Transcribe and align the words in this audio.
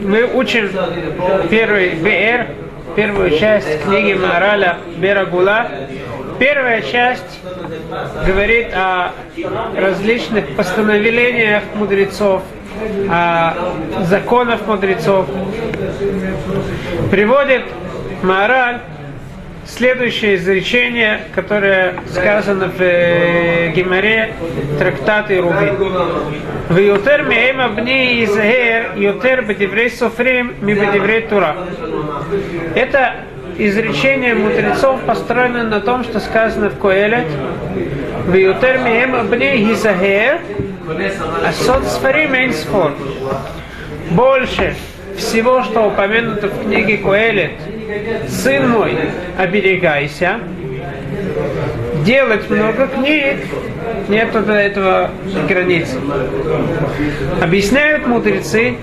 Мы 0.00 0.24
учим 0.24 0.70
первый 1.50 1.96
БР, 1.96 2.46
первую 2.94 3.38
часть 3.38 3.82
книги 3.82 4.14
Мараля 4.14 4.78
Берагула. 4.96 5.68
Первая 6.38 6.80
часть 6.80 7.40
говорит 8.24 8.68
о 8.72 9.12
различных 9.76 10.54
постановлениях 10.54 11.64
мудрецов, 11.74 12.42
о 13.10 13.54
законах 14.04 14.66
мудрецов. 14.66 15.26
Приводит 17.10 17.64
Маораль 18.22 18.80
следующее 19.68 20.36
изречение, 20.36 21.22
которое 21.34 21.94
сказано 22.08 22.68
в 22.68 22.80
э, 22.80 23.72
Гимаре 23.74 24.34
трактаты 24.78 25.40
Руби. 25.40 25.72
В 26.68 26.78
Ютер 26.78 27.22
меэма 27.24 27.68
бни 27.68 28.24
изахер, 28.24 28.92
ютер 28.96 29.42
бедеврей 29.42 29.90
софрим, 29.90 30.54
ми 30.60 30.74
бедеврей 30.74 31.22
тура. 31.22 31.56
Это 32.74 33.16
изречение 33.58 34.34
мудрецов 34.34 35.00
построено 35.02 35.64
на 35.64 35.80
том, 35.80 36.04
что 36.04 36.20
сказано 36.20 36.70
в 36.70 36.78
Коэлет. 36.78 37.26
В 38.26 38.34
Ютер 38.34 38.78
меэма 38.78 39.24
бни 39.24 39.72
изахер, 39.72 40.40
а 41.44 41.52
сот 41.52 41.84
сфарим 41.84 42.34
эйн 42.34 42.52
спор. 42.52 42.92
Больше 44.10 44.74
всего, 45.16 45.62
что 45.62 45.86
упомянуто 45.88 46.48
в 46.48 46.62
книге 46.62 46.98
Коэлет, 46.98 47.52
сын 48.28 48.68
мой, 48.68 48.96
оберегайся, 49.38 50.40
делать 52.04 52.48
много 52.50 52.86
книг, 52.86 53.36
нет 54.08 54.32
до 54.32 54.52
этого 54.52 55.10
границ. 55.48 55.88
Объясняют 57.42 58.06
мудрецы, 58.06 58.76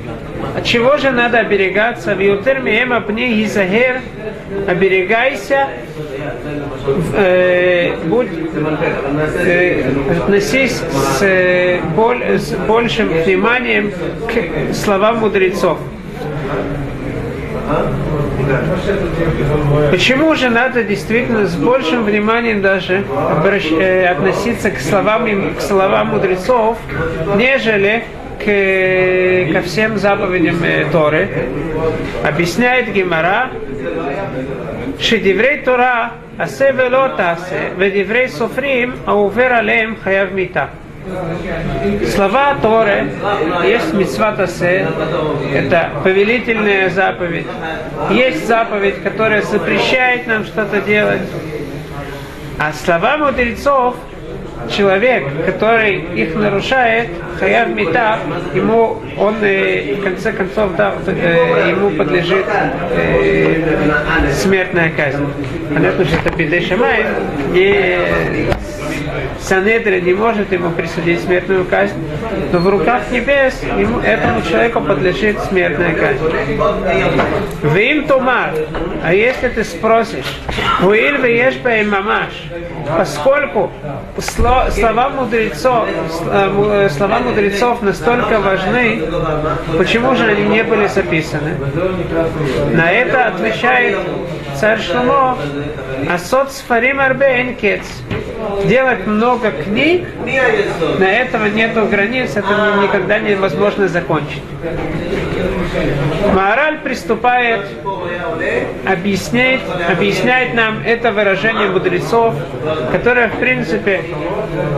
от 0.56 0.66
чего 0.66 0.98
же 0.98 1.12
надо 1.12 1.40
оберегаться? 1.40 2.16
В 2.16 2.22
Ютерме 2.22 2.84
Эма 2.84 3.02
Пни 3.02 3.34
Гизагер, 3.34 4.02
оберегайся, 4.68 5.70
э, 7.16 7.96
будь, 8.06 8.28
э, 9.38 9.92
относись 10.12 10.82
с, 10.82 11.22
э, 11.22 11.80
боль, 11.96 12.22
с 12.38 12.52
большим 12.68 13.08
вниманием 13.10 13.92
к 14.28 14.74
словам 14.74 15.20
мудрецов. 15.20 15.80
Почему 19.91 20.35
же 20.35 20.49
надо 20.51 20.83
действительно 20.83 21.47
с 21.47 21.55
большим 21.57 22.05
вниманием 22.05 22.63
даже 22.63 23.05
обращ... 23.31 23.67
э, 23.71 24.07
относиться 24.07 24.71
к 24.71 24.81
словам, 24.81 25.55
к 25.55 25.61
словам 25.61 26.09
мудрецов, 26.09 26.79
нежели 27.37 28.05
к, 28.39 29.53
ко 29.53 29.63
всем 29.63 29.99
заповедям 29.99 30.63
э, 30.63 30.87
Торы? 30.91 31.29
Объясняет 32.25 32.93
Гимара, 32.93 33.51
שדברי 34.99 35.61
תורה 35.65 36.09
עשה 36.39 36.71
ולא 36.77 37.07
תעשה, 37.17 37.69
ודברי 37.79 38.29
סופרים 38.29 38.93
העובר 39.07 39.53
עליהם 39.53 39.95
חייב 40.03 40.35
מיתה. 40.35 40.65
Слова 42.14 42.56
Торы 42.62 43.12
есть 43.66 43.94
митцва 43.94 44.32
тасе, 44.34 44.88
это 45.54 45.92
повелительная 46.04 46.90
заповедь. 46.90 47.48
Есть 48.10 48.48
заповедь, 48.48 49.04
которая 49.04 49.42
запрещает 49.42 50.28
нам 50.28 50.46
что-то 50.46 50.82
делать. 50.82 51.22
А 52.58 52.72
слова 52.72 53.18
мудрецов, 53.18 53.96
человек, 54.70 55.26
который 55.46 55.98
их 56.16 56.36
нарушает, 56.36 57.10
хаяв 57.38 57.70
мита, 57.70 58.20
ему 58.54 59.02
он 59.18 59.36
э, 59.42 59.96
в 59.96 60.04
конце 60.04 60.32
концов 60.32 60.76
да, 60.78 60.94
э, 61.06 61.72
ему 61.72 61.90
подлежит 61.92 62.46
э, 62.92 64.32
смертная 64.34 64.92
казнь. 64.92 65.28
Понятно, 65.74 66.06
что 66.06 66.16
это 66.18 66.30
Бидей 66.38 66.66
Шамай, 66.66 67.06
и 67.54 68.48
Санедра 69.44 70.00
не 70.00 70.14
может 70.14 70.52
ему 70.52 70.72
присудить 70.72 71.22
смертную 71.22 71.66
казнь, 71.66 71.96
но 72.52 72.60
в 72.60 72.70
руках 72.70 73.04
небес 73.12 73.62
ему, 73.78 74.00
этому 74.00 74.42
человеку 74.42 74.80
подлежит 74.82 75.40
смертная 75.42 75.94
казнь. 75.94 76.24
Вим 77.62 78.08
тумар, 78.08 78.52
а 79.04 79.14
если 79.14 79.50
ты 79.50 79.64
спросишь, 79.64 80.40
Уиль 80.82 81.18
веешь 81.18 81.56
мамаш, 81.86 82.32
поскольку 82.98 83.72
слова 84.18 85.10
мудрецов, 85.10 85.88
слова 86.90 87.20
мудрецов 87.20 87.82
настолько 87.82 88.40
важны, 88.40 89.02
почему 89.78 90.16
же 90.16 90.26
они 90.26 90.44
не 90.44 90.64
были 90.64 90.88
записаны? 90.88 91.58
На 92.72 92.92
это 92.92 93.28
отвечает 93.28 93.98
царь 94.64 94.80
Шломо, 94.80 95.38
Асот 96.10 96.54
сфарим 96.54 97.02
арбе 97.02 97.54
кец. 97.60 97.82
Делать 98.64 99.06
много 99.06 99.52
книг, 99.52 100.08
на 101.00 101.04
этого 101.04 101.48
нету 101.48 101.86
границ, 101.86 102.32
это 102.38 102.48
никогда 102.82 103.20
невозможно 103.20 103.90
закончить. 103.90 104.42
Мораль 106.34 106.78
приступает, 106.78 107.68
объясняет, 108.88 109.60
объясняет 109.90 110.54
нам 110.54 110.82
это 110.86 111.12
выражение 111.12 111.68
мудрецов, 111.68 112.34
которое, 112.94 113.28
в 113.28 113.40
принципе, 113.40 114.06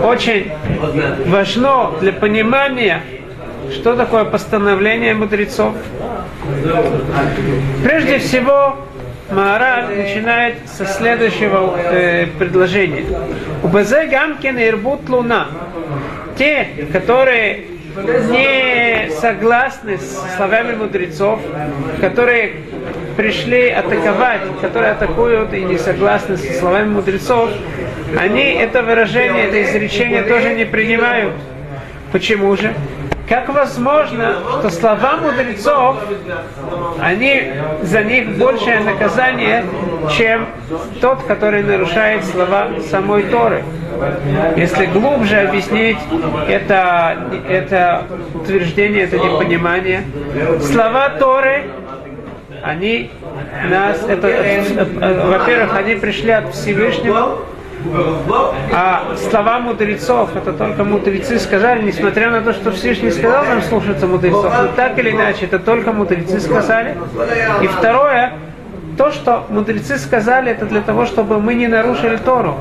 очень 0.03 0.51
важно 1.27 1.91
для 2.01 2.11
понимания, 2.11 3.03
что 3.71 3.95
такое 3.95 4.25
постановление 4.25 5.13
мудрецов. 5.13 5.75
Прежде 7.83 8.17
всего, 8.17 8.77
Маораль 9.31 9.95
начинает 9.95 10.55
со 10.67 10.85
следующего 10.85 11.77
э, 11.77 12.27
предложения. 12.37 13.05
У 13.63 13.67
Базе 13.67 14.05
Гамкин 14.05 14.57
Ирбут 14.59 15.09
Луна. 15.09 15.47
Те, 16.37 16.67
которые 16.91 17.65
не 18.29 19.09
согласны 19.09 19.97
с 19.97 20.35
словами 20.35 20.75
мудрецов, 20.75 21.39
которые 22.01 22.53
пришли 23.17 23.69
атаковать, 23.69 24.41
которые 24.61 24.91
атакуют 24.91 25.53
и 25.53 25.61
не 25.61 25.77
согласны 25.77 26.37
со 26.37 26.53
словами 26.53 26.89
мудрецов, 26.89 27.49
они 28.19 28.43
это 28.43 28.83
выражение, 28.83 29.45
это 29.45 29.63
изречение 29.63 30.23
тоже 30.23 30.53
не 30.53 30.65
принимают. 30.65 31.33
Почему 32.11 32.55
же? 32.55 32.73
Как 33.27 33.49
возможно, 33.49 34.35
что 34.59 34.69
слова 34.69 35.17
мудрецов, 35.17 35.97
они, 37.01 37.53
за 37.81 38.03
них 38.03 38.37
большее 38.37 38.81
наказание, 38.81 39.65
чем 40.15 40.47
тот, 41.01 41.23
который 41.23 41.63
нарушает 41.63 42.23
слова 42.23 42.67
самой 42.89 43.23
Торы? 43.23 43.63
Если 44.55 44.85
глубже 44.87 45.37
объяснить 45.37 45.97
это, 46.47 47.17
это 47.49 48.03
утверждение, 48.35 49.05
это 49.05 49.17
непонимание, 49.17 50.03
слова 50.61 51.09
Торы, 51.09 51.63
они 52.61 53.09
нас, 53.69 54.03
это, 54.07 54.27
во-первых, 55.27 55.75
они 55.75 55.95
пришли 55.95 56.31
от 56.31 56.53
Всевышнего, 56.53 57.39
а 58.73 59.15
слова 59.29 59.59
мудрецов, 59.59 60.35
это 60.35 60.53
только 60.53 60.83
мудрецы 60.83 61.39
сказали, 61.39 61.81
несмотря 61.81 62.29
на 62.29 62.41
то, 62.41 62.53
что 62.53 62.71
Всевышний 62.71 63.11
сказал 63.11 63.45
нам 63.45 63.61
слушаться 63.61 64.07
мудрецов, 64.07 64.51
но 64.61 64.67
так 64.75 64.97
или 64.99 65.11
иначе, 65.11 65.45
это 65.45 65.59
только 65.59 65.91
мудрецы 65.91 66.39
сказали. 66.39 66.95
И 67.61 67.67
второе, 67.67 68.33
то, 68.97 69.11
что 69.11 69.45
мудрецы 69.49 69.97
сказали, 69.97 70.51
это 70.51 70.65
для 70.65 70.81
того, 70.81 71.05
чтобы 71.05 71.39
мы 71.39 71.53
не 71.53 71.67
нарушили 71.67 72.17
Тору. 72.17 72.57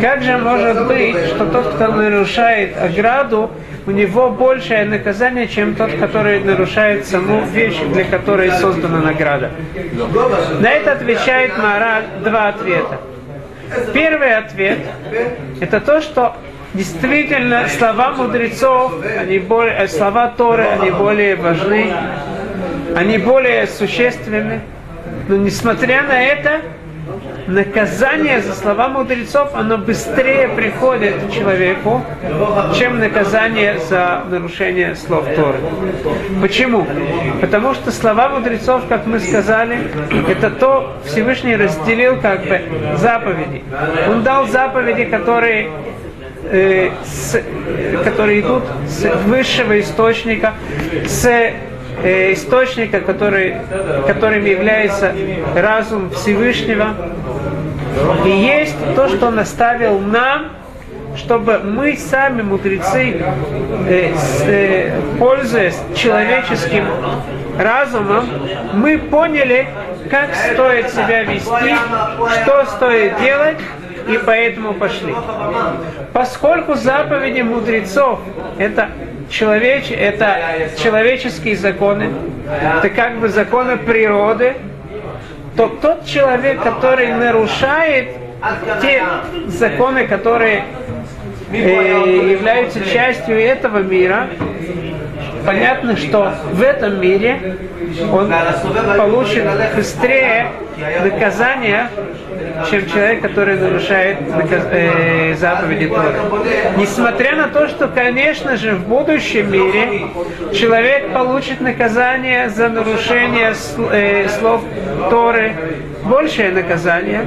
Как 0.00 0.22
же 0.22 0.36
может 0.38 0.86
быть, 0.86 1.16
что 1.26 1.46
тот, 1.46 1.74
кто 1.74 1.88
нарушает 1.88 2.76
ограду, 2.80 3.50
у 3.86 3.90
него 3.90 4.30
большее 4.30 4.84
наказание, 4.84 5.48
чем 5.48 5.74
тот, 5.74 5.92
который 5.92 6.40
нарушает 6.40 7.06
саму 7.06 7.44
вещь, 7.44 7.78
для 7.92 8.04
которой 8.04 8.50
создана 8.50 8.98
награда? 8.98 9.50
На 10.60 10.70
это 10.70 10.92
отвечает 10.92 11.56
Мара 11.58 12.02
два 12.22 12.48
ответа. 12.48 13.00
Первый 13.92 14.36
ответ– 14.36 14.78
это 15.60 15.80
то, 15.80 16.00
что 16.00 16.36
действительно 16.74 17.68
слова 17.68 18.12
мудрецов, 18.12 18.94
они 19.18 19.38
более, 19.38 19.88
слова 19.88 20.28
Торы, 20.28 20.64
они 20.64 20.90
более 20.90 21.36
важны, 21.36 21.92
они 22.94 23.18
более 23.18 23.66
существенны. 23.66 24.60
Но 25.28 25.36
несмотря 25.36 26.02
на 26.02 26.22
это, 26.22 26.60
наказание 27.46 28.40
за 28.40 28.54
слова 28.54 28.88
мудрецов, 28.88 29.54
оно 29.54 29.78
быстрее 29.78 30.48
приходит 30.48 31.32
человеку, 31.32 32.04
чем 32.76 32.98
наказание 32.98 33.78
за 33.78 34.24
нарушение 34.28 34.94
слов 34.96 35.24
Торы. 35.34 35.58
Почему? 36.40 36.86
Потому 37.40 37.74
что 37.74 37.90
слова 37.90 38.28
мудрецов, 38.28 38.82
как 38.88 39.06
мы 39.06 39.20
сказали, 39.20 39.78
это 40.28 40.50
то 40.50 40.96
Всевышний 41.04 41.56
разделил 41.56 42.20
как 42.20 42.46
бы 42.46 42.60
заповеди. 42.96 43.62
Он 44.08 44.22
дал 44.22 44.46
заповеди, 44.46 45.04
которые 45.04 45.70
э, 46.50 46.90
с, 47.04 47.40
которые 48.04 48.40
идут 48.40 48.64
с 48.86 49.04
высшего 49.24 49.80
источника, 49.80 50.54
с 51.06 51.52
э, 52.02 52.32
источника, 52.32 53.00
который, 53.00 53.56
которым 54.06 54.44
является 54.44 55.14
разум 55.54 56.10
Всевышнего. 56.10 56.94
И 58.24 58.28
есть 58.28 58.76
то, 58.94 59.08
что 59.08 59.28
он 59.28 59.38
оставил 59.38 59.98
нам, 59.98 60.52
чтобы 61.16 61.58
мы 61.58 61.96
сами, 61.96 62.42
мудрецы, 62.42 63.20
э, 63.88 64.12
э, 64.42 65.00
пользуясь 65.18 65.78
человеческим 65.94 66.86
разумом, 67.58 68.26
мы 68.74 68.98
поняли, 68.98 69.66
как 70.10 70.34
стоит 70.34 70.90
себя 70.90 71.24
вести, 71.24 71.74
что 72.42 72.64
стоит 72.66 73.18
делать, 73.20 73.58
и 74.08 74.18
поэтому 74.24 74.74
пошли. 74.74 75.14
Поскольку 76.12 76.74
заповеди 76.74 77.40
мудрецов 77.40 78.20
это 78.58 78.90
человеч, 79.30 79.90
это 79.90 80.70
человеческие 80.82 81.56
законы, 81.56 82.10
это 82.78 82.88
как 82.90 83.18
бы 83.18 83.28
законы 83.28 83.76
природы, 83.76 84.54
то 85.56 85.68
тот 85.68 86.04
человек, 86.04 86.62
который 86.62 87.12
нарушает 87.12 88.10
те 88.82 89.02
законы, 89.46 90.06
которые 90.06 90.64
э, 91.50 92.30
являются 92.30 92.84
частью 92.84 93.40
этого 93.40 93.78
мира, 93.78 94.28
понятно, 95.44 95.96
что 95.96 96.34
в 96.52 96.62
этом 96.62 97.00
мире 97.00 97.56
он 98.12 98.32
получит 98.96 99.44
быстрее 99.74 100.48
наказание, 101.02 101.88
чем 102.70 102.86
человек, 102.86 103.22
который 103.22 103.56
нарушает 103.56 104.18
э, 104.70 105.34
заповеди 105.34 105.88
Торы. 105.88 106.14
Несмотря 106.76 107.36
на 107.36 107.48
то, 107.48 107.68
что, 107.68 107.88
конечно 107.88 108.56
же, 108.56 108.74
в 108.74 108.86
будущем 108.86 109.50
мире 109.50 110.06
человек 110.54 111.12
получит 111.12 111.60
наказание 111.60 112.48
за 112.48 112.68
нарушение 112.68 113.54
э, 113.92 114.28
слов 114.28 114.62
Торы, 115.10 115.54
большее 116.04 116.50
наказание, 116.50 117.26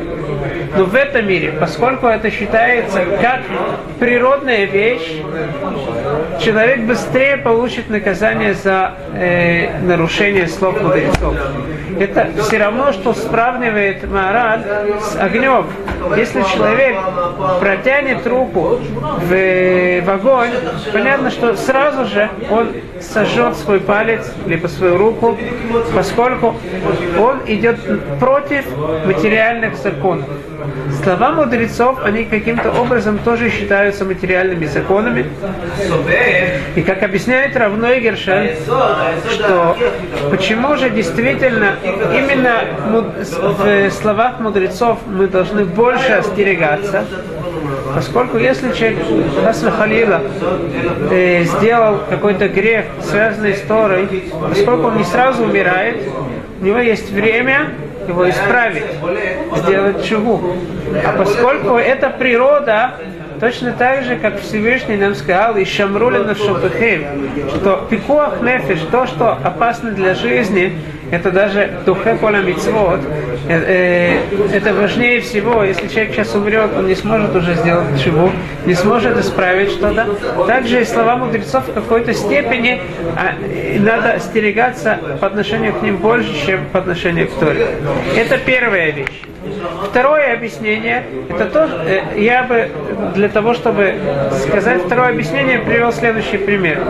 но 0.75 0.85
в 0.85 0.95
этом 0.95 1.27
мире, 1.27 1.51
поскольку 1.59 2.07
это 2.07 2.31
считается 2.31 3.01
как 3.21 3.41
природная 3.99 4.65
вещь, 4.65 5.21
человек 6.39 6.81
быстрее 6.81 7.37
получит 7.37 7.89
наказание 7.89 8.53
за 8.53 8.93
э, 9.13 9.79
нарушение 9.81 10.47
слов 10.47 10.81
мудрецов. 10.81 11.35
Это 11.99 12.29
все 12.41 12.57
равно, 12.57 12.93
что 12.93 13.13
сравнивает 13.13 14.09
Маораль 14.09 14.61
с 15.01 15.15
огнем. 15.19 15.65
Если 16.15 16.41
человек 16.43 16.97
протянет 17.59 18.25
руку 18.25 18.79
в, 19.29 20.01
в 20.01 20.09
огонь, 20.09 20.51
понятно, 20.91 21.29
что 21.29 21.55
сразу 21.55 22.05
же 22.05 22.29
он 22.49 22.69
сожжет 23.01 23.55
свой 23.57 23.79
палец, 23.79 24.31
либо 24.45 24.67
свою 24.67 24.97
руку, 24.97 25.37
поскольку 25.93 26.55
он 27.19 27.39
идет 27.47 27.77
против 28.19 28.65
материальных 29.05 29.75
законов. 29.75 30.25
Слова 31.03 31.31
мудрецов, 31.31 31.99
они 32.03 32.25
каким-то 32.25 32.71
образом 32.71 33.19
тоже 33.19 33.49
считаются 33.49 34.05
материальными 34.05 34.65
законами. 34.65 35.25
И 36.75 36.81
как 36.81 37.03
объясняет 37.03 37.55
Равной 37.55 38.01
Гершен, 38.01 38.49
что 39.31 39.77
почему 40.29 40.75
же 40.75 40.89
действительно 40.89 41.75
именно 42.13 42.61
в 43.31 43.91
словах 43.91 44.39
мудрецов 44.39 44.99
мы 45.09 45.27
должны 45.27 45.65
больше 45.65 46.13
остерегаться, 46.13 47.05
Поскольку 47.93 48.37
если 48.37 48.71
человек 48.71 48.99
Хасна 49.43 49.71
Халила 49.71 50.21
э, 51.11 51.43
сделал 51.43 51.99
какой-то 52.09 52.47
грех, 52.47 52.85
связанный 53.01 53.55
с 53.55 53.61
Торой, 53.61 54.07
поскольку 54.47 54.87
он 54.87 54.97
не 54.97 55.03
сразу 55.03 55.43
умирает, 55.43 55.97
у 56.61 56.65
него 56.65 56.77
есть 56.79 57.11
время 57.11 57.71
его 58.07 58.29
исправить, 58.29 58.83
сделать 59.57 60.05
чуву. 60.05 60.55
А 61.03 61.13
поскольку 61.17 61.75
это 61.77 62.09
природа, 62.09 62.93
Точно 63.39 63.71
так 63.71 64.03
же, 64.03 64.17
как 64.17 64.41
Всевышний 64.41 64.97
нам 64.97 65.15
сказал, 65.15 65.55
и 65.55 65.63
Шамрули 65.63 66.17
на 66.17 66.35
Шопехем, 66.35 67.05
что 67.55 67.87
пикуах 67.89 68.41
нефиш, 68.41 68.79
то, 68.91 69.07
что 69.07 69.31
опасно 69.31 69.91
для 69.91 70.13
жизни, 70.13 70.73
это 71.11 71.31
даже 71.31 71.79
духе 71.85 72.15
поля 72.15 72.39
мицвод, 72.39 72.99
э, 73.47 74.21
э, 74.51 74.55
это 74.55 74.73
важнее 74.73 75.21
всего. 75.21 75.63
Если 75.63 75.87
человек 75.87 76.13
сейчас 76.13 76.35
умрет, 76.35 76.71
он 76.77 76.87
не 76.87 76.95
сможет 76.95 77.35
уже 77.35 77.55
сделать 77.55 78.01
чего, 78.03 78.31
не 78.65 78.75
сможет 78.75 79.17
исправить 79.17 79.71
что-то. 79.71 80.07
Также 80.47 80.81
и 80.81 80.85
слова 80.85 81.15
мудрецов 81.15 81.67
в 81.67 81.73
какой-то 81.73 82.13
степени 82.13 82.81
а, 83.15 83.33
надо 83.79 84.13
остерегаться 84.13 84.99
по 85.19 85.27
отношению 85.27 85.73
к 85.73 85.81
ним 85.81 85.97
больше, 85.97 86.33
чем 86.45 86.65
по 86.71 86.79
отношению 86.79 87.27
к 87.27 87.33
Торе. 87.39 87.67
Это 88.15 88.37
первая 88.37 88.91
вещь. 88.91 89.21
Второе 89.89 90.33
объяснение, 90.33 91.05
это 91.29 91.45
то, 91.45 91.69
э, 91.85 92.19
я 92.19 92.43
бы 92.43 92.69
для 93.15 93.29
того, 93.29 93.53
чтобы 93.53 93.95
сказать 94.43 94.83
второе 94.83 95.09
объяснение, 95.09 95.59
привел 95.59 95.91
следующий 95.91 96.37
пример. 96.37 96.83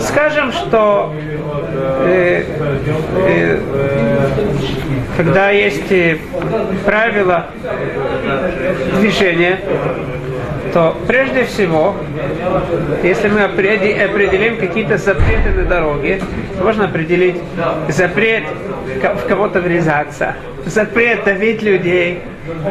Скажем, 0.00 0.52
что 0.52 1.12
э, 2.04 2.44
э, 3.26 3.58
когда 5.16 5.50
есть 5.50 5.90
э, 5.90 6.18
правила 6.84 7.46
движения, 8.98 9.60
то 10.74 10.96
прежде 11.06 11.44
всего, 11.44 11.94
если 13.04 13.28
мы 13.28 13.44
определим 13.44 14.56
какие-то 14.56 14.98
запреты 14.98 15.50
на 15.50 15.62
дороге, 15.62 16.20
можно 16.60 16.86
определить 16.86 17.36
запрет 17.88 18.42
в 19.00 19.28
кого-то 19.28 19.60
врезаться, 19.60 20.34
запрет 20.66 21.22
давить 21.22 21.62
людей 21.62 22.22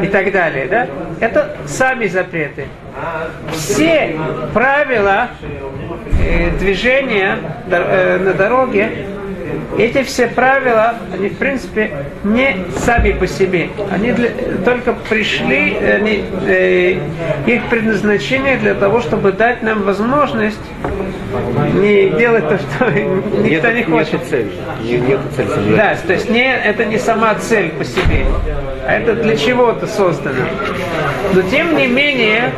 и 0.02 0.06
так 0.08 0.30
далее. 0.32 0.66
Да? 0.66 0.86
Это 1.18 1.56
сами 1.64 2.06
запреты. 2.06 2.66
Все 3.52 4.14
правила 4.52 5.30
э, 6.20 6.50
движения 6.58 7.38
э, 7.70 8.18
на 8.18 8.34
дороге 8.34 8.90
эти 9.78 10.02
все 10.02 10.26
правила, 10.28 10.94
они 11.12 11.28
в 11.28 11.36
принципе 11.36 11.90
не 12.22 12.56
сами 12.78 13.12
по 13.12 13.26
себе. 13.26 13.68
Они 13.90 14.12
для, 14.12 14.30
только 14.64 14.92
пришли, 15.08 15.76
они, 15.76 16.24
э, 16.46 16.98
их 17.46 17.64
предназначение 17.70 18.56
для 18.56 18.74
того, 18.74 19.00
чтобы 19.00 19.32
дать 19.32 19.62
нам 19.62 19.82
возможность 19.82 20.60
не 21.74 22.10
делать 22.10 22.48
то, 22.48 22.58
что 22.58 22.90
никто 22.90 23.70
нет, 23.70 23.74
не 23.74 23.82
хочет. 23.84 24.12
Нет 24.14 24.24
цели. 24.28 24.50
Нет 24.82 25.20
цели. 25.36 25.76
Да, 25.76 25.96
то 26.06 26.12
есть 26.12 26.30
не, 26.30 26.54
это 26.54 26.84
не 26.84 26.98
сама 26.98 27.34
цель 27.34 27.70
по 27.70 27.84
себе, 27.84 28.24
а 28.86 28.94
это 28.94 29.14
для 29.14 29.36
чего-то 29.36 29.86
создано. 29.86 30.44
Но 31.32 31.42
тем 31.42 31.76
не 31.76 31.86
менее, 31.86 32.52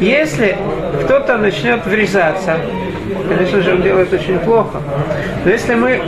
если 0.00 0.56
кто-то 1.04 1.38
начнет 1.38 1.84
врезаться, 1.86 2.56
конечно 3.28 3.60
же, 3.60 3.74
он 3.74 3.82
делает 3.82 4.12
очень 4.12 4.38
плохо. 4.38 4.80
Но 5.44 5.50
если 5.50 5.74
мы 5.74 6.00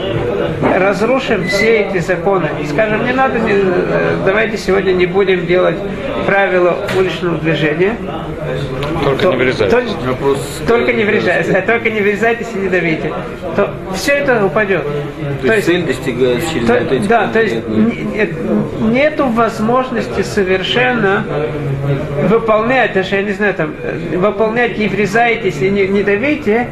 разрушим 0.77 1.47
все 1.47 1.81
эти 1.81 1.99
законы, 1.99 2.49
скажем, 2.69 3.05
не 3.05 3.13
надо, 3.13 3.39
не, 3.39 3.53
э, 3.53 4.15
давайте 4.25 4.57
сегодня 4.57 4.91
не 4.93 5.05
будем 5.05 5.45
делать 5.45 5.77
правила 6.25 6.77
уличного 6.97 7.37
движения. 7.37 7.95
Только 9.03 9.23
то, 9.23 9.31
не 9.31 9.37
врезайтесь. 9.37 9.91
То, 9.91 10.67
только 10.67 10.93
не 10.93 11.03
врезайтесь, 11.03 11.53
а 11.53 11.61
только 11.61 11.89
не 11.89 12.01
врезайтесь 12.01 12.47
и 12.53 12.59
не 12.59 12.69
давите. 12.69 13.11
То 13.55 13.73
все 13.95 14.13
это 14.13 14.45
упадет. 14.45 14.83
То, 15.41 15.47
то 15.47 15.53
есть 15.55 15.67
цель 15.67 15.83
достигается 15.83 16.53
через 16.53 16.67
то, 16.67 16.73
вот 16.73 16.91
эти 16.91 17.07
Да, 17.07 17.27
то 17.27 17.41
есть 17.41 17.55
нет, 17.67 18.31
нету 18.79 19.27
возможности 19.27 20.21
совершенно 20.21 21.25
выполнять, 22.29 22.93
даже 22.93 23.15
я 23.15 23.23
не 23.31 23.37
знаю, 23.37 23.53
там, 23.53 23.73
э, 23.81 24.17
выполнять 24.17 24.77
не 24.77 24.87
врезайтесь 24.87 25.61
и 25.61 25.69
не, 25.69 25.87
не 25.87 26.03
давите, 26.03 26.67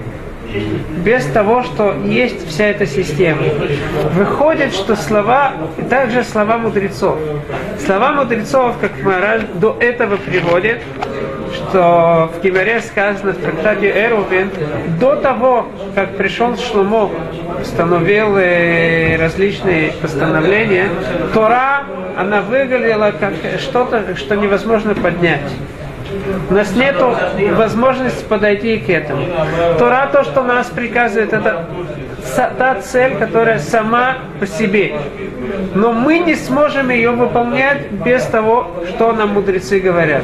без 1.06 1.24
того, 1.26 1.64
что 1.64 1.96
есть 2.06 2.48
вся 2.50 2.66
эта 2.66 2.86
система. 2.86 3.44
Выходит, 4.14 4.74
что 4.74 4.96
слова, 4.96 5.54
также 5.90 6.24
слова 6.24 6.58
мудрецов. 6.58 7.18
Слова 7.86 8.12
мудрецов, 8.12 8.76
как 8.82 8.92
Мараль 9.04 9.46
до 9.54 9.78
этого 9.80 10.18
приводит, 10.18 10.82
что 11.54 12.32
в 12.36 12.44
Гимаре 12.44 12.82
сказано 12.82 13.32
в 13.32 13.38
трактате 13.38 13.90
Эрувин, 13.90 14.50
до 15.00 15.16
того, 15.16 15.68
как 15.96 16.18
пришел 16.18 16.58
Шломо, 16.58 17.10
установил 17.62 18.36
э, 18.38 19.16
различные 19.18 19.94
постановления, 20.02 20.90
Тора, 21.34 21.84
она 22.18 22.42
выглядела 22.42 23.14
как 23.18 23.34
что-то, 23.60 24.16
что 24.18 24.36
невозможно 24.36 24.94
поднять. 24.94 25.52
У 26.50 26.54
нас 26.54 26.76
нет 26.76 26.96
возможности 27.56 28.24
подойти 28.24 28.78
к 28.78 28.90
этому. 28.90 29.26
Тора, 29.78 30.10
то, 30.12 30.24
что 30.24 30.44
нас 30.44 30.68
приказывает, 30.68 31.34
это 31.34 31.66
та 32.58 32.76
цель, 32.82 33.16
которая 33.16 33.60
сама 33.60 34.18
по 34.40 34.48
себе. 34.48 35.00
Но 35.74 35.94
мы 35.94 36.20
не 36.20 36.36
сможем 36.36 36.90
ее 36.90 37.12
выполнять 37.12 37.92
без 37.92 38.24
того, 38.26 38.72
что 38.90 39.14
нам 39.14 39.30
мудрецы 39.30 39.80
говорят. 39.80 40.24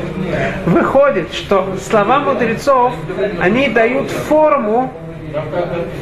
Выходит, 0.65 1.34
что 1.34 1.75
слова 1.82 2.20
мудрецов, 2.20 2.94
они 3.39 3.70
дают 3.70 4.10
форму 4.10 4.94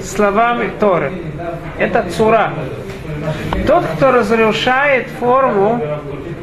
словами 0.04 0.72
Торы. 0.80 1.12
Это 1.78 2.06
цура. 2.16 2.54
Тот, 3.68 3.86
кто 3.96 4.12
разрушает 4.12 5.08
форму, 5.20 5.82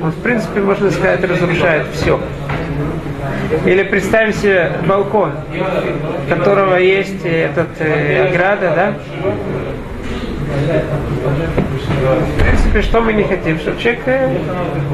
он, 0.02 0.10
в 0.10 0.22
принципе, 0.22 0.60
можно 0.60 0.90
сказать, 0.90 1.22
разрушает 1.24 1.86
все. 1.92 2.18
Или 3.66 3.82
представим 3.82 4.32
себе 4.32 4.72
балкон, 4.86 5.32
у 6.26 6.30
которого 6.30 6.76
есть 6.76 7.24
этот 7.24 7.68
э, 7.80 8.28
ограда, 8.28 8.72
да? 8.74 8.94
В 12.00 12.42
принципе, 12.42 12.82
что 12.82 13.00
мы 13.00 13.12
не 13.12 13.24
хотим, 13.24 13.58
чтобы 13.58 13.80
человек 13.80 14.02
э, 14.06 14.36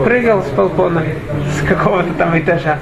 прыгал 0.04 0.42
с 0.42 0.48
балкона, 0.48 1.02
с 1.60 1.66
какого-то 1.66 2.12
там 2.14 2.38
этажа. 2.38 2.78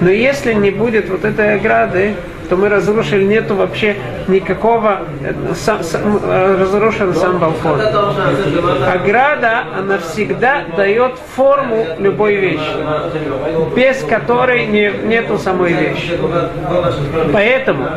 Но 0.00 0.10
если 0.10 0.54
не 0.54 0.70
будет 0.70 1.08
вот 1.10 1.24
этой 1.24 1.56
ограды, 1.56 2.14
то 2.50 2.56
мы 2.56 2.68
разрушили, 2.68 3.24
нету 3.24 3.54
вообще 3.54 3.96
никакого, 4.26 5.02
сам, 5.54 5.84
сам, 5.84 6.20
разрушен 6.28 7.14
сам 7.14 7.38
балкон. 7.38 7.80
Ограда, 8.92 9.62
она 9.78 9.98
всегда 9.98 10.64
дает 10.76 11.12
форму 11.36 11.86
любой 11.98 12.34
вещи, 12.34 12.74
без 13.76 14.02
которой 14.02 14.66
не, 14.66 14.90
нету 15.04 15.38
самой 15.38 15.74
вещи. 15.74 16.18
Поэтому 17.32 17.88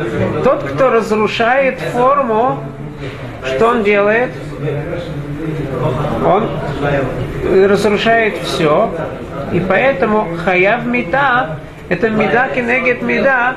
тот, 0.44 0.62
кто 0.62 0.88
разрушает 0.88 1.80
форму, 1.80 2.62
что 3.44 3.66
он 3.66 3.82
делает? 3.82 4.30
Он 6.24 6.48
разрушает 7.68 8.38
все, 8.44 8.88
и 9.52 9.58
поэтому 9.58 10.28
хаяв 10.44 10.86
мита 10.86 11.58
это 11.88 12.08
меда 12.08 12.48
кенегет 12.48 13.02
меда, 13.02 13.56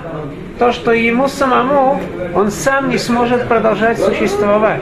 то, 0.60 0.72
что 0.72 0.92
ему 0.92 1.28
самому 1.28 2.00
он 2.34 2.52
сам 2.52 2.90
не 2.90 2.98
сможет 2.98 3.48
продолжать 3.48 4.00
существовать. 4.00 4.82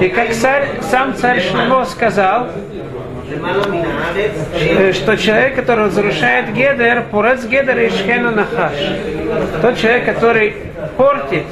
И 0.00 0.08
как 0.08 0.32
царь, 0.32 0.80
сам 0.82 1.14
царь 1.14 1.40
Шлемо 1.40 1.84
сказал, 1.84 2.48
что 4.92 5.16
человек, 5.16 5.56
который 5.56 5.86
разрушает 5.86 6.52
Гедер, 6.52 7.04
пурец 7.10 7.44
Гедер 7.44 7.78
и 7.78 7.90
Шхену 7.90 8.30
Нахаш. 8.30 8.72
Тот 9.62 9.78
человек, 9.78 10.04
который 10.04 10.56
портит 10.96 11.44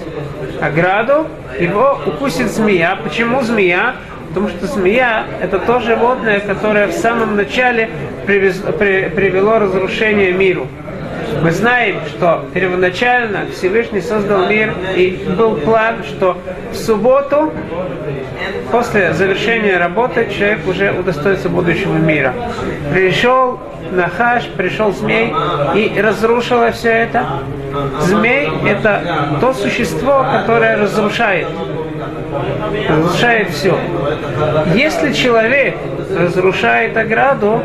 ограду, 0.61 1.27
его 1.59 1.99
укусит 2.07 2.49
змея. 2.51 2.99
Почему 3.03 3.43
змея? 3.43 3.97
Потому 4.29 4.49
что 4.49 4.67
змея– 4.67 5.25
это 5.43 5.59
то 5.59 5.81
животное, 5.81 6.41
которое 6.41 6.87
в 6.87 6.93
самом 6.93 7.37
начале 7.37 7.91
привез, 8.25 8.63
при, 8.79 9.11
привело 9.11 9.59
разрушение 9.59 10.33
миру. 10.33 10.69
Мы 11.43 11.51
знаем, 11.51 11.97
что 12.07 12.45
первоначально 12.55 13.47
Всевышний 13.53 14.01
создал 14.01 14.47
мир, 14.47 14.73
и 14.97 15.25
был 15.37 15.57
план, 15.57 16.05
что 16.05 16.39
в 16.71 16.77
субботу, 16.77 17.53
после 18.71 19.13
завершения 19.13 19.77
работы, 19.77 20.29
человек 20.31 20.61
уже 20.69 20.93
удостоится 20.93 21.49
будущего 21.49 21.97
мира. 21.97 22.33
Пришел 22.93 23.59
Нахаш, 23.91 24.47
пришел 24.57 24.93
змей 24.93 25.35
и 25.75 26.01
разрушило 26.01 26.71
все 26.71 26.91
это. 26.91 27.27
Змей– 28.01 28.49
это 28.69 29.39
то 29.41 29.53
существо, 29.53 30.25
которое 30.33 30.77
разрушает. 30.77 31.49
Разрушает 32.89 33.51
все. 33.51 33.77
Если 34.75 35.13
человек 35.13 35.77
разрушает 36.16 36.96
ограду, 36.98 37.62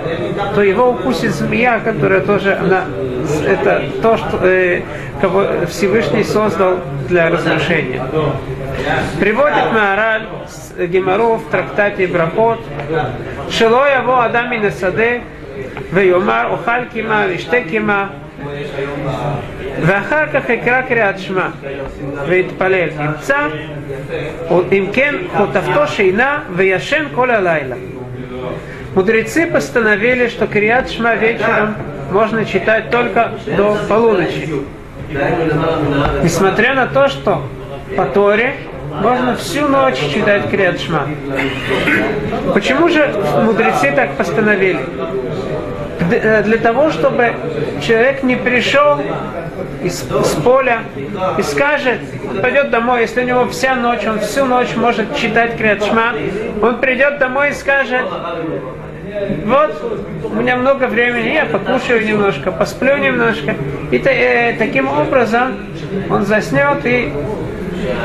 то 0.55 0.63
его 0.63 0.91
укусит 0.91 1.33
змея, 1.33 1.81
которая 1.81 2.21
тоже, 2.21 2.55
она, 2.55 2.85
это 3.47 3.83
то, 4.01 4.17
что 4.17 4.39
э, 4.43 4.83
кого 5.21 5.45
Всевышний 5.69 6.25
создал 6.25 6.79
для 7.09 7.31
разрушения. 7.31 8.03
Приводит 9.21 9.73
Маараль 9.73 10.27
Гемару 10.79 11.37
в 11.37 11.51
трактате 11.51 12.07
Брахот, 12.07 12.61
Шело 13.51 13.85
его 13.87 14.21
Адам 14.21 14.53
и 14.53 14.59
Насаде, 14.59 15.23
ויאמר 15.93 16.47
אוכל 16.51 16.85
קימה 16.93 17.25
וישתה 17.29 17.57
קימה 17.69 18.07
ואחר 19.81 20.27
כך 20.33 20.51
אקרא 20.51 20.83
קריאת 20.83 21.19
שמע 21.19 21.49
ויתפלל. 22.27 22.89
ימצא, 23.01 23.47
אם 24.73 24.87
כן, 24.93 25.15
חוטפתו 25.37 25.87
שינה 25.87 26.39
וישן 26.57 27.05
כל 27.15 27.31
הלילה. 27.31 27.77
Мудрецы 28.98 29.46
постановили, 29.46 30.28
что 30.28 30.48
Крият 30.48 30.90
Шма 30.90 31.14
вечером 31.14 31.76
можно 32.10 32.44
читать 32.46 32.90
только 32.90 33.30
до 33.56 33.78
полуночи. 33.88 34.50
Несмотря 36.24 36.74
на 36.74 36.88
то, 36.88 37.08
что 37.08 37.44
по 37.96 38.06
Торе 38.06 38.56
можно 39.00 39.36
всю 39.36 39.68
ночь 39.68 40.00
читать 40.12 40.50
Крият 40.50 40.82
Шма. 40.82 41.08
Почему 42.56 42.90
же 42.90 43.08
мудрецы 43.44 43.92
так 43.92 44.16
постановили? 44.16 44.80
Э, 46.12 46.42
для 46.42 46.58
того, 46.58 46.90
чтобы 46.90 47.34
человек 47.86 48.24
не 48.24 48.36
пришел 48.36 48.98
из, 49.84 50.04
из 50.04 50.32
поля 50.44 50.80
и 51.38 51.44
скажет, 51.44 52.00
пойдет 52.42 52.72
домой, 52.72 53.02
если 53.02 53.22
у 53.22 53.26
него 53.26 53.48
вся 53.48 53.76
ночь, 53.76 54.06
он 54.06 54.20
всю 54.20 54.46
ночь 54.46 54.76
может 54.76 55.16
читать 55.16 55.58
Криатшма, 55.58 56.14
он 56.62 56.80
придет 56.80 57.20
домой 57.20 57.50
и 57.50 57.54
скажет, 57.54 58.06
вот, 59.46 60.02
у 60.24 60.36
меня 60.36 60.56
много 60.56 60.86
времени, 60.88 61.30
я 61.30 61.46
покушаю 61.46 62.06
немножко, 62.06 62.52
посплю 62.52 62.98
немножко. 62.98 63.56
И 63.92 63.98
э, 63.98 64.56
таким 64.58 64.88
образом 64.90 65.58
он 66.10 66.26
заснет 66.26 66.86
и 66.86 67.12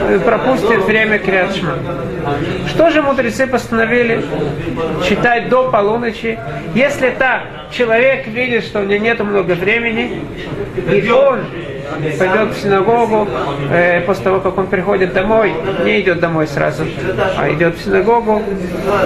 Э, 0.09 0.19
пропустит 0.19 0.85
время 0.85 1.19
Криадшма. 1.19 1.79
Что 2.69 2.91
же 2.91 3.03
мудрецы 3.03 3.47
постановили 3.47 4.23
читать 5.09 5.49
до 5.49 5.71
полуночи? 5.71 6.39
Если 6.75 7.11
так, 7.11 7.43
человек 7.71 8.27
видит, 8.27 8.65
что 8.65 8.81
у 8.81 8.85
него 8.85 9.03
нет 9.03 9.21
много 9.21 9.53
времени, 9.53 10.21
и 10.77 11.11
он 11.11 11.41
пойдет 12.19 12.55
в 12.55 12.61
синагогу, 12.61 13.29
э, 13.71 14.01
после 14.03 14.25
того, 14.25 14.41
как 14.41 14.59
он 14.59 14.67
приходит 14.67 15.13
домой, 15.13 15.53
не 15.85 16.01
идет 16.01 16.21
домой 16.21 16.47
сразу, 16.47 16.85
а 17.39 17.51
идет 17.53 17.77
в 17.77 17.85
синагогу, 17.85 18.43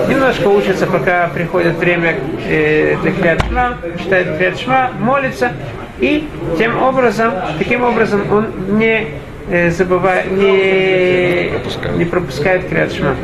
немножко 0.08 0.48
учится, 0.48 0.86
пока 0.86 1.28
приходит 1.28 1.76
время 1.76 2.16
э, 2.46 2.96
для 3.02 3.12
Криадшма, 3.12 3.78
читает 3.98 4.36
Криадшма, 4.38 4.90
молится, 4.98 5.52
и 5.98 6.28
тем 6.58 6.82
образом, 6.82 7.32
таким 7.58 7.82
образом 7.82 8.22
он 8.30 8.78
не 8.78 9.08
э, 9.48 9.70
забывает, 9.70 10.30
не, 10.30 11.52
не 11.96 12.04
пропускает 12.04 12.68
Криадшма. 12.68 13.16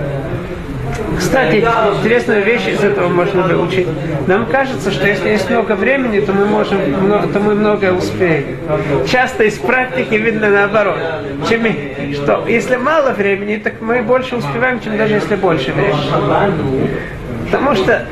Кстати, 1.19 1.65
интересную 1.99 2.45
вещь 2.45 2.67
из 2.67 2.83
этого 2.83 3.09
можно 3.09 3.43
выучить. 3.43 3.87
Нам 4.27 4.47
кажется, 4.47 4.91
что 4.91 5.07
если 5.07 5.31
есть 5.31 5.49
много 5.51 5.73
времени, 5.73 6.21
то 6.21 6.33
мы 6.33 6.47
можем, 6.47 6.79
то 7.33 7.41
мы 7.41 7.55
многое 7.55 7.93
успеем. 7.93 8.59
Часто 9.07 9.45
из 9.45 9.59
практики 9.59 10.15
видно 10.15 10.51
наоборот. 10.51 10.99
Чем, 11.49 11.67
что 12.15 12.45
если 12.47 12.77
мало 12.77 13.11
времени, 13.11 13.57
так 13.57 13.81
мы 13.81 14.03
больше 14.03 14.37
успеваем, 14.37 14.81
чем 14.81 14.97
даже 14.97 15.15
если 15.15 15.37
больше 15.37 15.73
времени. 15.73 16.91
Потому 17.53 17.75
что 17.75 18.07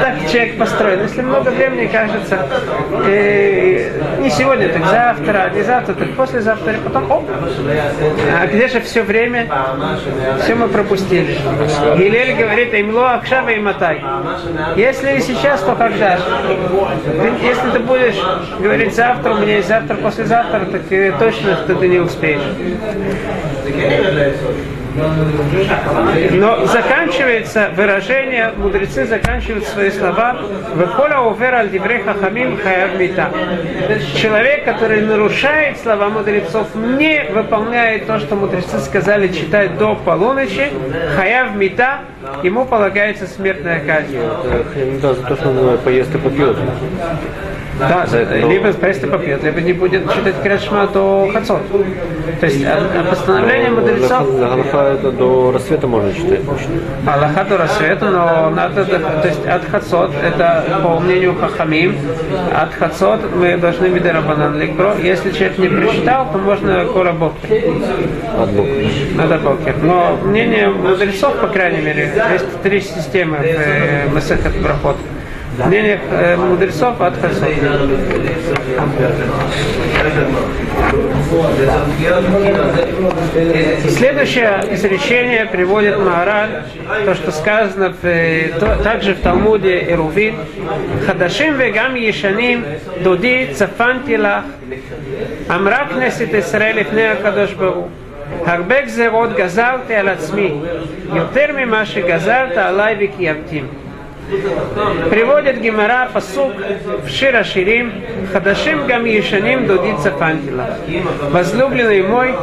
так 0.00 0.30
человек 0.30 0.58
построен. 0.58 1.02
Если 1.02 1.22
много 1.22 1.50
времени 1.50 1.86
кажется, 1.86 2.48
э, 3.06 3.92
не 4.18 4.28
сегодня, 4.28 4.68
так 4.70 4.84
завтра, 4.86 5.50
не 5.54 5.62
завтра, 5.62 5.94
так 5.94 6.10
послезавтра, 6.14 6.72
и 6.72 6.76
потом, 6.78 7.08
оп, 7.08 7.30
а 7.30 8.46
где 8.48 8.66
же 8.66 8.80
все 8.80 9.02
время? 9.02 9.48
Все 10.42 10.56
мы 10.56 10.66
пропустили. 10.66 11.38
Гилель 11.96 12.34
говорит, 12.34 12.74
имло 12.74 13.14
акшава 13.14 13.50
и 13.50 13.60
матай. 13.60 14.02
Если 14.74 15.12
не 15.12 15.20
сейчас, 15.20 15.60
то 15.62 15.76
когда? 15.76 16.18
Если 17.40 17.70
ты 17.70 17.78
будешь 17.78 18.20
говорить 18.58 18.96
завтра, 18.96 19.34
у 19.34 19.38
меня 19.38 19.56
есть 19.56 19.68
завтра, 19.68 19.94
послезавтра, 19.94 20.66
так 20.66 20.82
точно 21.20 21.56
ты 21.68 21.88
не 21.88 22.00
успеешь. 22.00 22.42
Но 26.32 26.66
заканчивается 26.66 27.70
выражение, 27.76 28.52
мудрецы 28.56 29.04
заканчивают 29.06 29.66
свои 29.66 29.90
слова 29.90 30.36
«Веколя 30.74 31.22
увер 31.22 31.54
аль 31.54 31.70
диврей 31.70 32.02
хахамим 32.02 32.58
хаяв 32.58 32.98
мита». 32.98 33.30
Человек, 34.16 34.64
который 34.64 35.02
нарушает 35.02 35.78
слова 35.78 36.08
мудрецов, 36.08 36.74
не 36.74 37.24
выполняет 37.30 38.06
то, 38.06 38.18
что 38.18 38.36
мудрецы 38.36 38.78
сказали 38.78 39.28
читать 39.28 39.76
до 39.78 39.94
полуночи, 39.96 40.70
хаяв 41.16 41.54
мита, 41.54 42.00
ему 42.42 42.64
полагается 42.64 43.26
смертная 43.26 43.80
казнь. 43.80 44.18
Да, 45.02 45.14
за 45.14 45.22
то, 45.22 45.36
что 45.36 45.48
он 45.50 45.78
поест 45.78 46.14
и 46.14 46.18
попьет. 46.18 46.56
Да, 47.78 48.06
это, 48.10 48.38
либо 48.46 48.72
просто 48.72 49.06
попьет, 49.06 49.42
либо 49.44 49.60
не 49.60 49.72
будет 49.72 50.10
читать 50.12 50.34
Кришма 50.42 50.86
до 50.86 51.30
Хацот. 51.32 51.60
То 52.40 52.46
есть 52.46 52.64
а, 52.64 52.78
а 52.94 53.04
постановление 53.10 53.70
мудрецов... 53.70 54.38
Галаха 54.38 54.78
это 54.94 55.12
до 55.12 55.52
рассвета 55.52 55.86
можно 55.86 56.12
читать. 56.12 56.40
Аллаха 57.06 57.44
до 57.44 57.56
рассвета, 57.58 58.10
но 58.10 58.50
надо, 58.50 58.84
то 58.84 59.28
есть 59.28 59.46
от 59.46 59.64
Хацот, 59.66 60.12
это 60.22 60.64
по 60.82 60.98
мнению 61.00 61.34
Хахамим, 61.38 61.96
от 62.54 62.74
Хацот 62.74 63.20
мы 63.34 63.56
должны 63.56 63.86
Бидерабанан 63.88 64.58
Ликбро. 64.58 64.94
Если 65.02 65.30
человек 65.32 65.58
не 65.58 65.68
прочитал, 65.68 66.26
то 66.32 66.38
можно 66.38 66.84
Кора 66.86 67.12
Бокер. 67.12 67.74
От 68.38 68.50
Бога. 68.50 68.68
Надо 69.14 69.38
Бокер. 69.38 69.76
Но 69.82 70.18
мнение 70.22 70.68
мудрецов, 70.68 71.36
по 71.36 71.48
крайней 71.48 71.82
мере, 71.82 72.12
есть 72.32 72.62
три 72.62 72.80
системы 72.80 73.38
в 73.38 73.42
э, 73.42 74.08
Масехат 74.12 74.54
Брахот 74.62 74.96
Мнение 75.57 75.99
э, 76.09 76.37
мудрецов 76.37 77.01
от 77.01 77.17
Хасов. 77.17 77.49
Следующее 83.89 84.63
изречение 84.71 85.45
приводит 85.45 85.97
Маharаль, 85.99 86.63
то, 87.05 87.15
что 87.15 87.31
сказано 87.31 87.93
в, 88.01 88.05
э, 88.05 88.53
то, 88.59 88.77
также 88.83 89.13
в 89.13 89.21
Талмуде 89.21 89.91
Ирувин. 89.91 90.35
Хадашим 91.05 91.57
вегам 91.57 91.95
ешаним 91.95 92.65
дуди 93.03 93.49
цафанти 93.53 94.17
лах 94.17 94.43
אמרה 95.49 95.87
כנסת 95.89 96.27
ישראל 96.33 96.79
לפני 96.79 97.07
הקדוש 97.07 97.53
ברוך 97.53 97.75
הוא 97.75 97.87
הרבה 98.45 98.81
גזרות 98.81 99.35
גזרתי 99.35 99.95
על 99.95 100.07
עצמי 100.07 100.53
יותר 101.13 101.45
ממה 101.57 101.85
שגזרת 101.85 102.57
עליי 102.57 102.95
וקיימתים 102.99 103.67
Приводит 105.10 105.60
Гимара 105.60 106.08
посук 106.12 106.52
в 107.04 107.08
Шира 107.08 107.44
Ширим, 107.44 107.92
Хадашим 108.32 108.86
Гам 108.86 109.04
Ешаним 109.04 109.66
Дуди 109.66 109.94
Цафантила. 110.02 110.78
Возлюбленный 111.30 112.02
мой, 112.02 112.34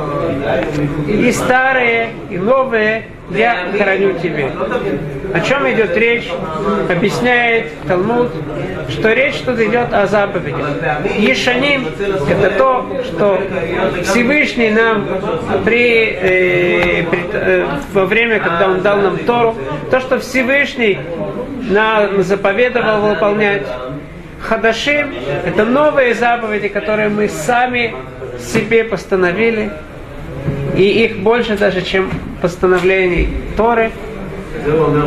и 1.07 1.31
старые, 1.31 2.11
и 2.29 2.37
новые 2.37 3.07
я 3.31 3.67
храню 3.77 4.13
тебе. 4.19 4.51
О 5.33 5.39
чем 5.41 5.69
идет 5.71 5.95
речь? 5.97 6.29
Объясняет 6.89 7.71
Талмуд, 7.87 8.31
что 8.89 9.11
речь 9.13 9.39
тут 9.39 9.59
идет 9.59 9.93
о 9.93 10.07
заповедях. 10.07 10.69
Ешаним– 11.17 11.87
это 12.29 12.51
то, 12.57 12.85
что 13.05 13.41
Всевышний 14.03 14.71
нам 14.71 15.07
при, 15.65 16.05
э, 16.05 17.03
при, 17.09 17.19
э, 17.33 17.65
во 17.93 18.05
время, 18.05 18.39
когда 18.39 18.69
Он 18.69 18.81
дал 18.81 18.97
нам 18.97 19.17
Тору, 19.19 19.55
то, 19.89 19.99
что 19.99 20.19
Всевышний 20.19 20.99
нам 21.69 22.23
заповедовал 22.23 23.09
выполнять. 23.09 23.63
Хадашим– 24.39 25.13
это 25.45 25.63
новые 25.63 26.13
заповеди, 26.13 26.67
которые 26.67 27.09
мы 27.09 27.29
сами 27.29 27.95
себе 28.39 28.83
постановили. 28.83 29.71
И 30.75 31.05
их 31.05 31.19
больше 31.19 31.57
даже, 31.57 31.81
чем 31.81 32.11
постановлений 32.41 33.29
Торы. 33.55 33.91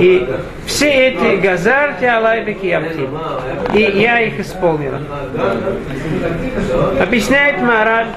И 0.00 0.26
все 0.64 1.08
эти 1.08 1.40
газарти 1.40 2.04
алайбики 2.04 2.66
ямтим. 2.66 3.18
И 3.74 3.80
я 3.80 4.20
их 4.20 4.40
исполнила. 4.40 5.00
Объясняет 7.00 7.60
Мараль, 7.60 8.08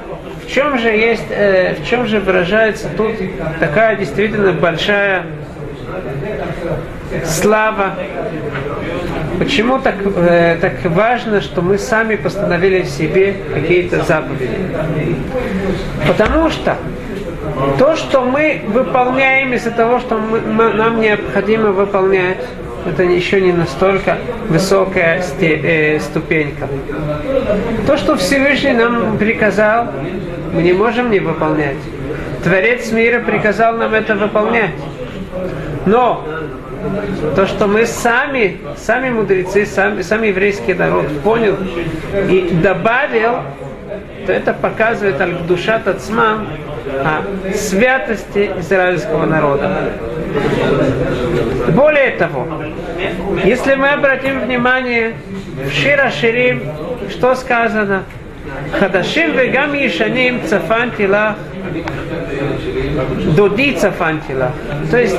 в 0.46 0.52
чем 0.52 0.80
же 0.80 0.90
есть, 0.90 1.28
э, 1.30 1.76
в 1.76 1.88
чем 1.88 2.08
же 2.08 2.20
выражается 2.20 2.90
тут 2.98 3.12
такая 3.60 3.96
действительно 3.96 4.52
большая 4.52 5.26
слава. 7.26 7.96
Почему 9.38 9.80
так, 9.80 9.96
э, 10.04 10.58
так 10.60 10.74
важно, 10.86 11.42
что 11.42 11.62
мы 11.62 11.78
сами 11.78 12.16
постановили 12.16 12.84
себе 12.84 13.36
какие-то 13.54 14.04
заповеди? 14.04 14.50
Потому 16.06 16.50
что 16.50 16.76
то, 17.78 17.96
что 17.96 18.22
мы 18.22 18.62
выполняем 18.68 19.54
из-за 19.54 19.72
того, 19.72 20.00
что 20.00 20.18
мы, 20.18 20.74
нам 20.74 21.00
необходимо 21.00 21.72
выполнять, 21.72 22.38
это 22.86 23.04
еще 23.04 23.42
не 23.42 23.52
настолько 23.52 24.18
высокая 24.48 25.22
сте, 25.22 25.60
э, 25.64 26.00
ступенька. 26.00 26.68
То, 27.88 27.98
что 27.98 28.16
Всевышний 28.16 28.74
нам 28.74 29.18
приказал, 29.18 29.88
мы 30.54 30.64
не 30.64 30.74
можем 30.74 31.12
не 31.12 31.20
выполнять. 31.20 31.78
Творец 32.44 32.92
мира 32.92 33.20
приказал 33.20 33.76
нам 33.76 33.94
это 33.94 34.16
выполнять. 34.16 34.72
Но 35.86 36.26
то, 37.36 37.46
что 37.48 37.68
мы 37.68 37.86
сами, 37.86 38.58
сами 38.78 39.10
мудрецы, 39.10 39.66
сами, 39.66 40.02
сами 40.02 40.28
еврейский 40.28 40.74
народ 40.74 41.08
понял 41.22 41.58
и 42.30 42.50
добавил, 42.62 43.42
то 44.26 44.34
это 44.34 44.54
показывает 44.54 45.20
аль-душа 45.20 45.80
тацмам 45.80 46.48
о 47.04 47.54
святости 47.54 48.52
израильского 48.60 49.26
народа. 49.26 49.92
Более 51.70 52.12
того, 52.12 52.48
если 53.44 53.76
мы 53.76 53.90
обратим 53.90 54.42
внимание 54.42 55.14
в 55.66 55.72
Шира 55.72 56.12
Ширим, 56.12 56.64
что 57.10 57.36
сказано? 57.36 58.04
Хадашим 58.80 59.32
вегам 59.34 59.74
ешаним 59.74 60.46
цафанти 60.46 61.04
лах 61.04 61.36
Дуди 63.36 63.74
Цафантила. 63.74 64.52
То 64.92 64.98
есть, 64.98 65.18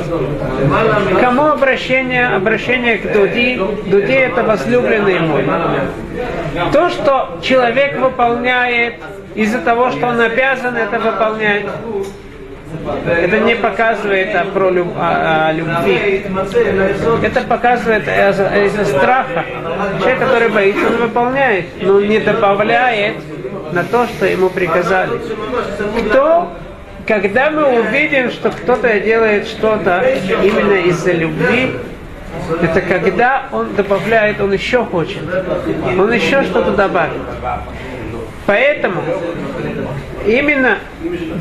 кому 1.20 1.46
обращение? 1.46 2.26
Обращение 2.28 2.98
к 2.98 3.12
Дуди. 3.12 3.60
Дуди 3.86 4.12
это 4.12 4.42
возлюбленный 4.42 5.20
мой. 5.20 5.44
То, 6.72 6.90
что 6.90 7.38
человек 7.42 7.98
выполняет 7.98 8.94
из-за 9.34 9.58
того, 9.58 9.90
что 9.90 10.08
он 10.08 10.20
обязан 10.20 10.76
это 10.76 10.98
выполнять, 10.98 11.66
это 13.06 13.38
не 13.40 13.54
показывает 13.56 14.34
о, 14.34 14.44
про 14.46 14.70
люб, 14.70 14.88
о, 14.96 15.48
о 15.48 15.52
любви. 15.52 16.24
Это 17.22 17.40
показывает 17.42 18.02
из-за, 18.02 18.46
из 18.64 18.88
страха. 18.88 19.44
Человек, 20.00 20.20
который 20.20 20.48
боится, 20.48 20.86
он 20.86 20.96
выполняет, 20.96 21.66
но 21.80 22.00
не 22.00 22.18
добавляет 22.18 23.16
на 23.72 23.84
то, 23.84 24.06
что 24.06 24.26
ему 24.26 24.50
приказали. 24.50 25.20
Кто 26.08 26.52
когда 27.06 27.50
мы 27.50 27.80
увидим, 27.80 28.30
что 28.30 28.50
кто-то 28.50 29.00
делает 29.00 29.48
что-то 29.48 30.00
именно 30.44 30.74
из-за 30.86 31.10
любви, 31.10 31.72
это 32.62 32.80
когда 32.80 33.46
он 33.50 33.74
добавляет, 33.74 34.40
он 34.40 34.52
еще 34.52 34.84
хочет, 34.84 35.22
он 35.98 36.12
еще 36.12 36.44
что-то 36.44 36.70
добавит. 36.72 37.20
Поэтому 38.46 39.02
именно 40.26 40.78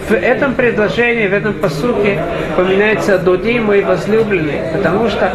в 0.08 0.14
этом 0.14 0.54
предложении, 0.54 1.28
в 1.28 1.34
этом 1.34 1.54
посуке 1.54 2.20
упоминается 2.54 3.18
Доди, 3.18 3.60
мой 3.60 3.82
возлюбленный, 3.82 4.60
потому 4.74 5.10
что 5.10 5.32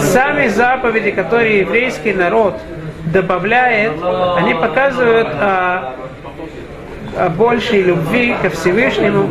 сами 0.00 0.48
заповеди, 0.48 1.10
которые 1.10 1.60
еврейский 1.60 2.12
народ 2.12 2.54
добавляет, 3.12 3.92
они 4.36 4.54
показывают 4.54 5.28
о 5.28 5.94
о 7.18 7.28
большей 7.28 7.82
любви 7.82 8.36
ко 8.40 8.50
Всевышнему. 8.50 9.28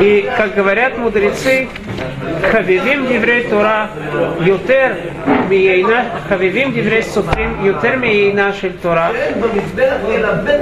И, 0.00 0.28
как 0.36 0.54
говорят 0.54 0.98
мудрецы, 0.98 1.68
хавивим 2.50 3.06
диврей 3.06 3.44
Тора, 3.44 3.88
ютер 4.40 4.96
миейна, 5.48 6.04
хавивим 6.28 6.72
диврей 6.72 7.02
суфрим, 7.02 7.64
ютер 7.64 7.96
миейна 7.96 8.52
шель 8.52 8.74
Тора. 8.74 9.10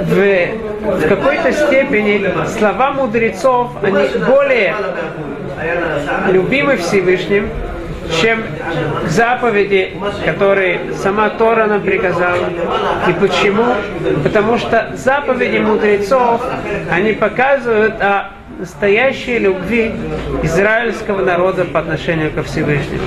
В, 0.03 1.07
какой-то 1.07 1.51
степени 1.51 2.29
слова 2.57 2.91
мудрецов, 2.91 3.71
они 3.81 4.07
более 4.25 4.75
любимы 6.29 6.77
Всевышним, 6.77 7.49
чем 8.21 8.43
заповеди, 9.07 9.93
которые 10.25 10.93
сама 10.95 11.29
Тора 11.29 11.67
нам 11.67 11.81
приказала. 11.81 12.49
И 13.07 13.13
почему? 13.13 13.63
Потому 14.23 14.57
что 14.57 14.91
заповеди 14.95 15.57
мудрецов, 15.59 16.41
они 16.91 17.13
показывают 17.13 17.95
о 18.01 18.29
настоящей 18.63 19.39
любви 19.39 19.91
израильского 20.41 21.21
народа 21.21 21.65
по 21.65 21.81
отношению 21.81 22.31
ко 22.31 22.43
Всевышнему. 22.43 23.01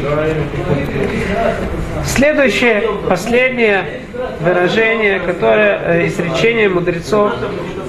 Следующее, 2.05 2.83
последнее 3.09 4.03
выражение, 4.41 5.19
которое, 5.19 5.81
э, 5.83 6.07
изречение 6.09 6.69
мудрецов, 6.69 7.33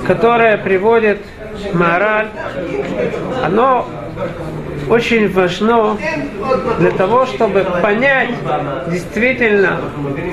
которое 0.06 0.58
приводит 0.58 1.20
мораль, 1.74 2.30
оно 3.44 3.86
очень 4.90 5.30
важно 5.34 5.98
для 6.80 6.92
того, 6.92 7.26
чтобы 7.26 7.66
понять 7.82 8.30
действительно 8.90 9.82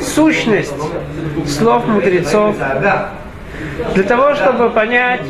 сущность 0.00 0.72
слов 1.48 1.84
мудрецов, 1.88 2.54
для 3.94 4.04
того, 4.04 4.34
чтобы 4.34 4.70
понять, 4.70 5.22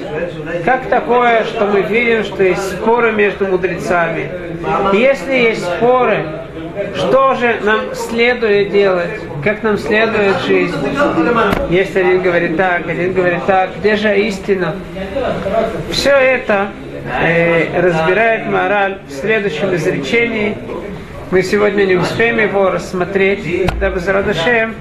как 0.65 0.87
такое, 0.89 1.45
что 1.45 1.67
мы 1.67 1.83
видим, 1.83 2.25
что 2.25 2.43
есть 2.43 2.73
споры 2.73 3.13
между 3.13 3.47
мудрецами. 3.47 4.31
Если 4.93 5.35
есть 5.35 5.65
споры, 5.65 6.25
что 6.97 7.35
же 7.35 7.61
нам 7.63 7.95
следует 7.95 8.73
делать, 8.73 9.21
как 9.43 9.63
нам 9.63 9.79
следует 9.79 10.39
жить. 10.41 10.73
Есть 11.71 11.97
один 11.97 12.23
говорит 12.23 12.57
так, 12.57 12.89
один 12.89 13.13
говорит 13.13 13.45
так, 13.47 13.77
где 13.79 13.97
же 13.97 14.19
истина? 14.21 14.75
Все 15.91 16.11
это 16.11 16.69
э, 17.23 17.81
разбирает 17.81 18.47
мораль 18.47 18.99
в 19.07 19.13
следующем 19.13 19.75
изречении. 19.75 20.57
Мы 21.31 21.43
сегодня 21.43 21.85
не 21.85 21.97
успеем 21.97 22.39
его 22.39 22.71
рассмотреть, 22.71 23.71
дабы 23.81 24.01
за 24.01 24.13
Радашем 24.13 24.75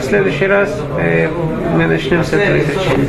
в 0.00 0.04
следующий 0.04 0.46
раз 0.46 0.76
э, 0.98 1.28
мы 1.28 1.86
начнем 1.86 2.24
с 2.24 2.32
этого 2.32 2.58
изречения. 2.58 3.08